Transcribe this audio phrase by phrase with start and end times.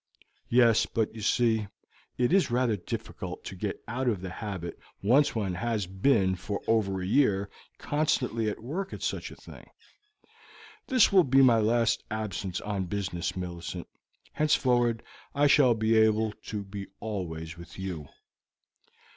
[0.49, 1.67] "Yes; but, you see,
[2.17, 6.59] it is rather difficult to get out of the habit when one has been for
[6.65, 9.69] over a year constantly at work at a thing.
[10.87, 13.85] This will be my last absence on business, Millicent;
[14.33, 15.03] henceforward
[15.35, 18.07] I shall be able to be always with you."